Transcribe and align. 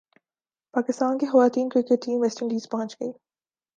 پاکستان 0.73 1.17
کی 1.17 1.25
خواتین 1.25 1.69
cricket 1.69 2.05
team 2.05 2.21
West 2.21 2.41
Indies 2.43 2.69
پہنچ 2.69 2.95
گئی 3.01 3.11